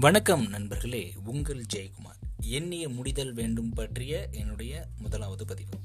[0.00, 2.20] வணக்கம் நண்பர்களே உங்கள் ஜெயக்குமார்.
[2.42, 5.78] எண்ணிய முடிதல் வேண்டும் பற்றிய என்னுடைய முதலாவது பதிவு.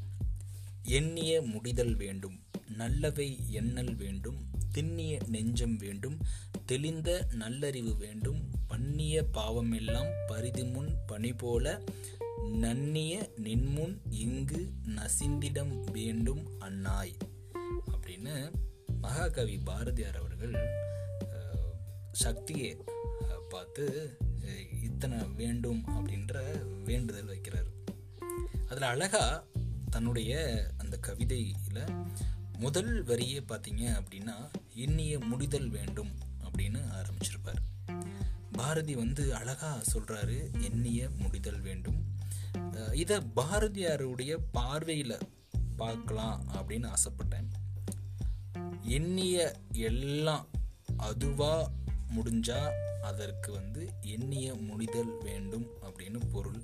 [0.83, 4.37] எண்ணிய முடிதல் வேண்டும் நல்லவை எண்ணல் வேண்டும்
[4.71, 6.17] திண்ணிய நெஞ்சம் வேண்டும்
[6.65, 11.81] தெளிந்த நல்லறிவு வேண்டும் பண்ணிய பாவமெல்லாம் பரிதிமுன் பணி போல
[12.51, 17.15] நன்னிய நின்முன் இங்கு நசிந்திடம் வேண்டும் அன்னாய்.
[17.91, 18.51] அப்படின்னு
[19.01, 20.55] மகாகவி பாரதியார் அவர்கள்
[22.11, 22.77] சக்தியை
[23.55, 23.85] பார்த்து
[24.87, 26.33] இத்தனை வேண்டும் அப்படின்ற
[26.87, 27.69] வேண்டுதல் வைக்கிறார்.
[28.69, 29.25] அதில் அழகா
[29.93, 30.33] தன்னுடைய
[30.81, 31.83] அந்த கவிதையில்
[32.63, 34.35] முதல் வரியே பார்த்தீங்க அப்படின்னா
[34.85, 36.11] எண்ணிய முடிதல் வேண்டும்
[36.45, 37.61] அப்படின்னு ஆரம்பிச்சிருப்பார்.
[38.57, 41.99] பாரதி வந்து அழகா சொல்றாரு எண்ணிய முடிதல் வேண்டும்.
[43.01, 45.17] இதை பாரதியாருடைய பார்வையில்
[45.81, 47.49] பார்க்கலாம் அப்படின்னு ஆசைப்பட்டேன்.
[48.97, 49.37] எண்ணிய
[49.89, 50.45] எல்லாம்
[51.07, 51.53] அதுவா
[52.15, 52.59] முடிஞ்சா
[53.01, 56.61] அதற்கு வந்து எண்ணிய முடிதல் வேண்டும் அப்படின்னு பொருள்.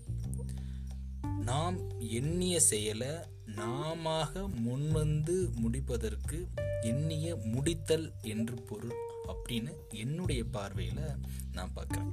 [1.46, 3.10] நாம் எண்ணிய செயலை
[3.46, 6.48] நாமாக முன்வந்து முடிப்பதற்கு
[6.82, 8.96] எண்ணிய முடித்தல் என்று பொருள்
[9.28, 11.04] அப்படின்னு என்னுடைய பார்வையில்
[11.52, 12.12] நான் பார்க்குறேன்.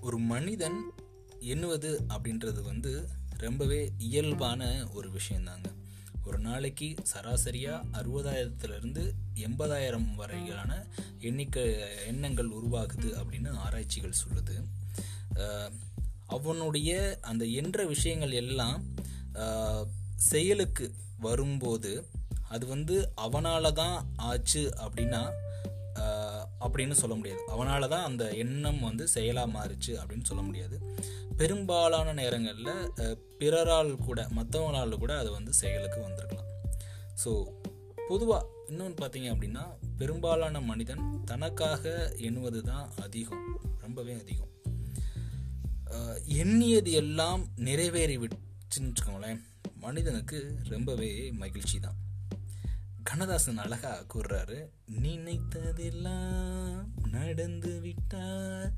[0.00, 0.90] ஒரு மனிதன்
[1.38, 5.68] எண்ணுவது அப்படின்றது வந்து ரொம்பவே இயல்பான ஒரு விஷயந்தாங்க.
[6.24, 10.86] ஒரு நாளைக்கு சராசரியாக அறுபதாயிரத்துலேருந்து எண்பதாயிரம் வரையிலான
[11.28, 11.64] எண்ணிக்கை
[12.10, 14.56] எண்ணங்கள் உருவாகுது அப்படின்னு ஆராய்ச்சிகள் சொல்லுது.
[16.36, 16.90] அவனுடைய
[17.30, 18.78] அந்த என்ற விஷயங்கள் எல்லாம்
[20.30, 20.86] செயலுக்கு
[21.26, 21.92] வரும்போது
[22.54, 23.96] அது வந்து அவனால தான்
[24.30, 25.22] ஆச்சு அப்படின்னா
[26.64, 27.42] அப்படின்னு சொல்ல முடியாது.
[27.54, 30.76] அவனால தான் அந்த எண்ணம் வந்து செயலாக மாறுச்சு அப்படின்னு சொல்ல முடியாது.
[31.40, 36.50] பெரும்பாலான நேரங்களில் பிறரால் கூட மற்றவங்களால் கூட அது வந்து செயலுக்கு வந்திருக்கலாம்.
[37.22, 37.30] ஸோ
[38.10, 39.64] பொதுவாக இன்னொன்று பார்த்தீங்க அப்படின்னா
[40.02, 43.44] பெரும்பாலான மனிதன் தனக்காக எண்ணுவது தான் அதிகம்
[43.78, 44.48] ரொம்பவே அதிகம்.
[46.24, 49.40] எண்ணியது எல்லாம் நிறைவேறி விட்டுன்னு வச்சுக்கோங்களேன்
[49.74, 50.38] மனிதனுக்கு
[50.68, 51.10] ரொம்பவே
[51.42, 52.00] மகிழ்ச்சி தான்
[53.02, 54.58] கண்ணதாசன் அழகா கூறுறாரு
[55.02, 58.72] நினைத்ததெல்லாம் நடந்து விட்டால்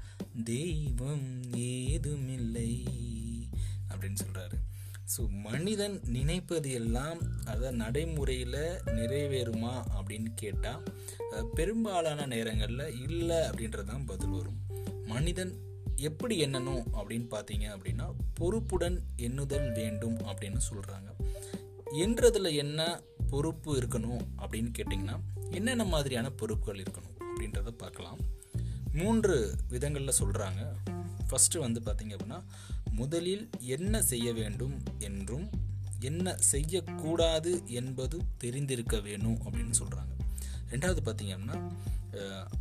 [0.44, 2.71] தெய்வம் ஏதுமில்லை
[3.88, 4.59] அப்படின்னு சொல்றாரு.
[5.09, 8.60] ஸோ மனிதன் நினைப்பது எல்லாம் அதை நடைமுறையில்
[8.91, 10.82] நிறைவேறுமா அப்படின்னு கேட்டால்
[11.54, 14.60] பெரும்பாலான நேரங்களில் இல்லை அப்படின்றது தான் பதில் வரும்.
[15.06, 15.53] மனிதன்
[16.00, 21.10] எப்படி எண்ணணும் அப்படின்னு பார்த்தீங்க அப்படின்னா பொறுப்புடன் எண்ணுதல் வேண்டும் அப்படின்னு சொல்கிறாங்க
[22.03, 22.81] என்றதில் என்ன
[23.31, 25.16] பொறுப்பு இருக்கணும் அப்படின்னு கேட்டிங்கன்னா
[25.50, 28.21] என்னென்ன மாதிரியான பொறுப்புகள் இருக்கணும் அப்படின்றத பார்க்கலாம்
[28.92, 29.36] மூன்று
[29.71, 30.60] விதங்களில் சொல்கிறாங்க
[31.28, 32.41] ஃபஸ்ட்டு வந்து பார்த்தீங்க அப்படின்னா
[32.94, 35.47] முதலில் என்ன செய்ய வேண்டும் என்றும்
[36.00, 40.12] என்ன செய்யக்கூடாது என்பது தெரிந்திருக்க வேணும் அப்படின்னு சொல்கிறாங்க
[40.71, 41.59] ரெண்டாவது பார்த்தீங்க அப்படின்னா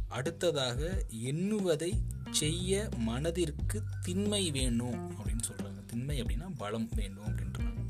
[0.08, 0.80] அடுத்ததாக
[1.10, 1.92] எண்ணுவதை
[2.32, 7.82] செய்ய மனதிற்கு திண்மை வேணும் அப்படின்னு சொல்கிறாங்க திண்மை அப்படின்னா பலம் வேணும் அப்படின்றாங்க.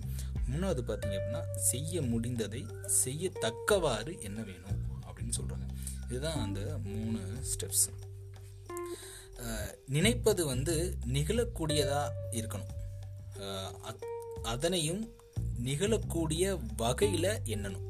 [0.50, 2.62] மூணாவது பார்த்தீங்க அப்படின்னா செய்ய முடிந்ததை
[3.03, 5.68] செய்யத்தக்கவாறு என்ன வேணும் அப்படின்னு சொல்கிறாங்க
[6.09, 7.20] இதுதான் அந்த மூணு
[7.53, 7.86] ஸ்டெப்ஸ்
[9.96, 10.76] நினைப்பது வந்து
[11.16, 12.02] நிகழக்கூடியதா
[12.40, 12.72] இருக்கணும்.
[14.54, 15.04] அதனையும்
[15.68, 16.44] நிகழக்கூடிய
[16.81, 17.88] வகையில் எண்ணணும்.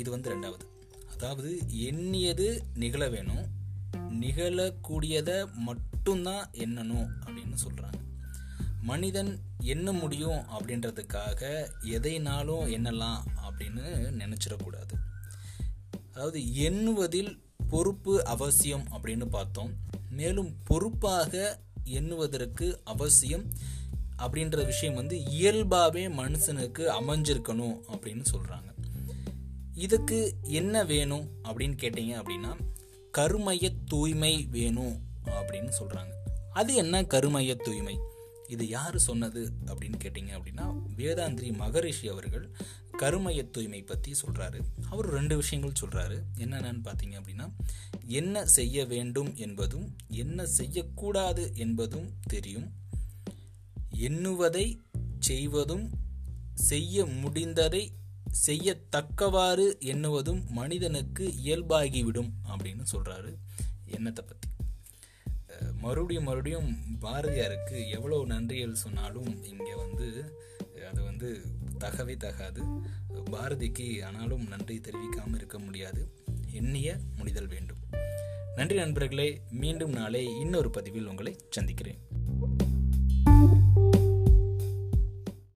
[0.00, 0.64] இது வந்து ரெண்டாவது.
[1.14, 1.50] அதாவது
[1.88, 2.46] எண்ணியது
[2.82, 3.44] நிகழ வேணும்.
[4.22, 5.36] நிகழக்கூடியதை
[5.68, 8.00] மட்டும்தான் எண்ணணும் அப்படின்னு சொல்கிறாங்க
[8.90, 9.30] மனிதன்
[9.72, 11.40] எண்ண முடியும் அப்படின்றதுக்காக
[11.94, 13.84] எதைனாலும் எண்ணலாம் அப்படின்னு
[14.22, 14.94] நினச்சிடக்கூடாது.
[16.10, 17.32] அதாவது எண்ணுவதில்
[17.70, 19.72] பொறுப்பு அவசியம் அப்படின்னு பார்த்தோம்.
[20.14, 21.32] மேலும் பொறுப்பாக
[21.92, 23.46] எண்ணுவதற்கு அவசியம்
[24.18, 28.70] அப்படின்ற விஷயம் வந்து இயல்பாகவே மனுஷனுக்கு அமைஞ்சிருக்கணும் அப்படின்னு சொல்கிறாங்க
[29.76, 30.18] இதுக்கு
[30.52, 32.52] என்ன வேணும் அப்படின்னு கேட்டீங்க அப்படின்னா
[33.10, 34.96] கருமைய தூய்மை வேணும்
[35.30, 36.12] அப்படின்னு சொல்கிறாங்க
[36.52, 37.94] அது என்ன கருமைய தூய்மை?
[38.48, 42.44] இது யார் சொன்னது அப்படின்னு கேட்டிங்க அப்படின்னா வேதாந்திரி மகரிஷி அவர்கள்
[42.96, 47.50] கருமைய தூய்மை பற்றி சொல்கிறாரு அவர் ரெண்டு விஷயங்கள் சொல்கிறாரு என்னென்னு பார்த்தீங்க அப்படின்னா
[48.06, 52.72] என்ன செய்ய வேண்டும் என்பதும் என்ன செய்யக்கூடாது என்பதும் தெரியும்.
[53.92, 54.80] எண்ணுவதை
[55.18, 55.90] செய்வதும்
[56.54, 57.92] செய்ய முடிந்ததை
[58.46, 63.36] செய்யத்தக்கவாறு எண்ணுவதும் மனிதனுக்கு இயல்பாகிவிடும் அப்படின்னு சொல்கிறாரு
[63.86, 64.48] எண்ணத்தை பற்றி
[65.72, 70.34] மறுபடியும் மறுபடியும் பாரதியாருக்கு எவ்வளோ நன்றிகள் சொன்னாலும் இங்கே வந்து
[70.82, 71.44] அது வந்து
[71.78, 72.62] தகவே தகாது.
[73.30, 76.14] பாரதிக்கு ஆனாலும் நன்றி தெரிவிக்காமல் இருக்க முடியாது.
[76.50, 77.76] எண்ணிய முடிதல் வேண்டும்.
[78.56, 81.98] நன்றி நண்பர்களே மீண்டும் நாளை இன்னொரு பதிவில் உங்களை சந்திக்கிறேன்.